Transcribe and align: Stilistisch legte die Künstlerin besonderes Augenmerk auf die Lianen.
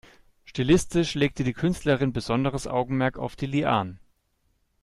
Stilistisch 0.45 1.13
legte 1.13 1.43
die 1.43 1.53
Künstlerin 1.53 2.11
besonderes 2.11 2.65
Augenmerk 2.65 3.19
auf 3.19 3.35
die 3.35 3.45
Lianen. 3.45 3.99